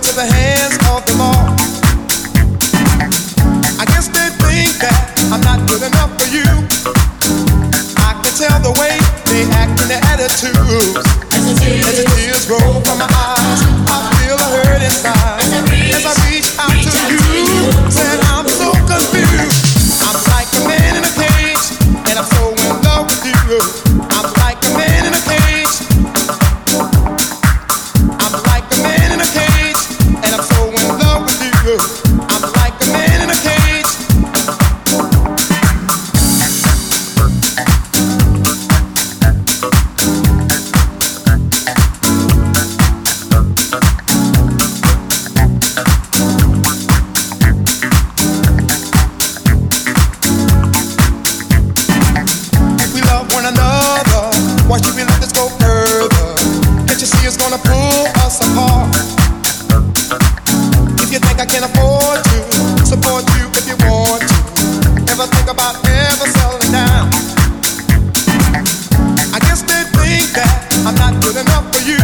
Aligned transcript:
Turn 0.00 0.08
me 0.08 0.08
over 0.08 0.08
to 0.08 0.12
the 0.14 0.26
hands 0.26 0.76
of 0.88 1.04
the 1.06 1.14
law. 1.18 1.56
I 3.78 3.84
guess 3.86 4.08
they 4.08 4.30
think 4.40 4.80
that 4.80 5.12
I'm 5.32 5.40
not 5.40 5.68
good 5.68 5.82
enough 5.82 6.12
for 6.20 6.28
you. 6.28 6.46
I 7.98 8.12
can 8.22 8.32
tell 8.36 8.60
the 8.60 8.72
way 8.80 8.96
they 9.28 9.44
act 9.52 9.80
and 9.80 9.90
their 9.90 10.02
attitudes. 10.04 10.96
As 11.32 11.96
the 11.96 12.04
tears 12.16 12.48
roll 12.48 12.80
from 12.82 12.98
my 12.98 13.08
eyes, 13.08 13.39
let 55.06 55.20
this 55.20 55.32
go 55.32 55.48
further? 55.60 56.34
Can't 56.86 57.00
you 57.00 57.06
see 57.06 57.26
it's 57.26 57.36
gonna 57.36 57.60
pull 57.64 58.04
us 58.24 58.40
apart? 58.44 58.92
If 61.00 61.12
you 61.12 61.18
think 61.18 61.40
I 61.40 61.46
can 61.46 61.64
afford 61.64 62.20
to 62.24 62.38
support 62.86 63.24
you 63.38 63.48
if 63.56 63.64
you 63.66 63.76
want 63.88 64.22
to, 64.22 64.36
ever 65.12 65.26
think 65.26 65.48
about 65.50 65.80
ever 65.86 66.26
settling 66.28 66.72
down? 66.72 67.08
I 69.32 69.38
guess 69.46 69.62
they 69.62 69.82
think 69.96 70.28
that 70.36 70.54
I'm 70.86 70.94
not 70.96 71.16
good 71.22 71.36
enough 71.38 71.66
for 71.72 71.82
you. 71.82 72.02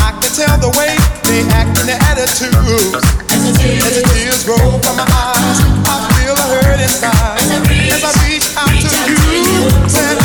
I 0.00 0.16
can 0.18 0.30
tell 0.32 0.56
the 0.58 0.72
way 0.78 0.96
they 1.28 1.42
act 1.54 1.78
and 1.82 1.88
their 1.88 2.00
attitudes. 2.10 3.04
As 3.30 3.94
the 4.00 4.04
tears 4.14 4.46
roll 4.48 4.78
from 4.80 4.96
my 4.96 5.06
eyes, 5.06 5.58
I 5.86 5.96
feel 6.14 6.34
a 6.34 6.46
hurt 6.58 6.80
inside. 6.80 7.38
As 7.90 8.02
I 8.02 8.12
reach 8.24 8.48
out 8.56 8.70
to 8.70 8.98
you, 9.06 9.88
said 9.88 10.18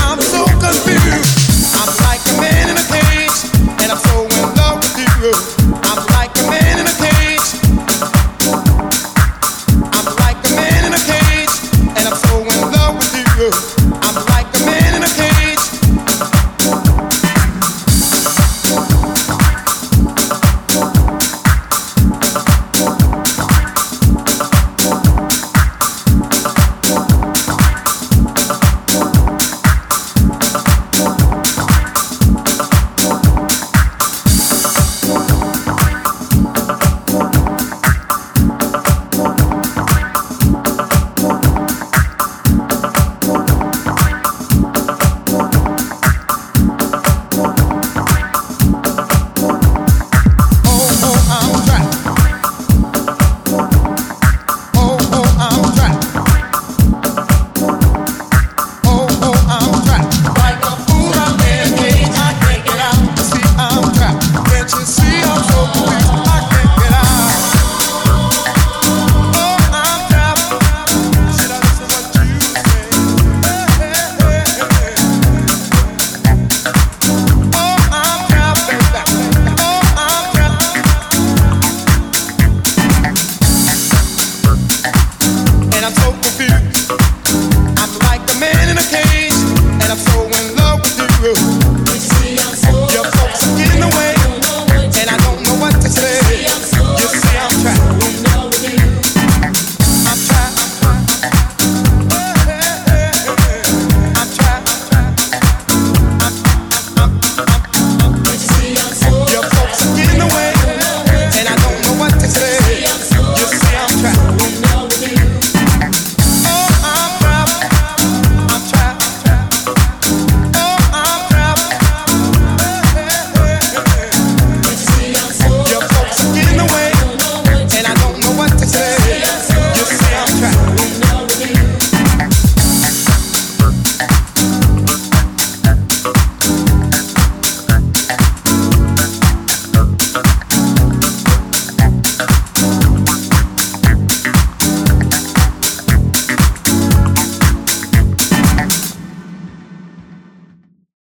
I'm 1.12 1.90
like 2.06 2.22
a 2.30 2.42
man 2.42 2.70
in 2.70 2.78
a 2.78 2.86
cage, 2.86 3.40
and 3.82 3.92
I'm 3.92 3.98
so 3.98 4.26
in 4.26 4.56
love 4.56 4.78
with 4.78 5.56
you. 5.56 5.59